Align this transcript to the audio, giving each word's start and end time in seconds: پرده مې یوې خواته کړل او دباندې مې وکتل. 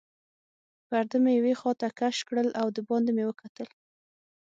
پرده 0.87 1.17
مې 1.23 1.31
یوې 1.39 1.53
خواته 1.59 1.87
کړل 2.27 2.47
او 2.61 2.67
دباندې 2.77 3.11
مې 3.17 3.23
وکتل. 3.29 3.67